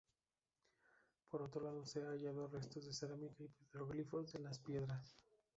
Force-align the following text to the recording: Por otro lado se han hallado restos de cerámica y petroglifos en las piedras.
Por 1.29 1.43
otro 1.43 1.61
lado 1.61 1.85
se 1.85 1.99
han 1.99 2.07
hallado 2.07 2.47
restos 2.47 2.87
de 2.87 2.91
cerámica 2.95 3.43
y 3.43 3.49
petroglifos 3.49 4.33
en 4.33 4.45
las 4.45 4.57
piedras. 4.57 5.15